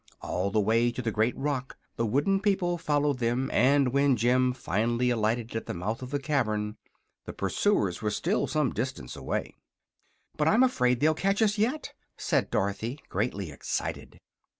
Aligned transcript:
All 0.19 0.49
the 0.49 0.59
way 0.59 0.91
to 0.93 1.01
the 1.03 1.11
great 1.11 1.37
rock 1.37 1.77
the 1.95 2.07
wooden 2.07 2.39
people 2.39 2.79
followed 2.79 3.19
them, 3.19 3.51
and 3.53 3.89
when 3.93 4.15
Jim 4.17 4.51
finally 4.51 5.11
alighted 5.11 5.55
at 5.55 5.67
the 5.67 5.75
mouth 5.75 6.01
of 6.01 6.09
the 6.09 6.17
cavern 6.17 6.77
the 7.25 7.33
pursuers 7.33 8.01
were 8.01 8.09
still 8.09 8.47
some 8.47 8.73
distance 8.73 9.15
away. 9.15 9.53
"But, 10.37 10.47
I'm 10.47 10.63
afraid 10.63 11.01
they'll 11.01 11.13
catch 11.13 11.39
us 11.43 11.59
yet," 11.59 11.93
said 12.17 12.49
Dorothy, 12.49 12.97
greatly 13.09 13.51
excited. 13.51 14.19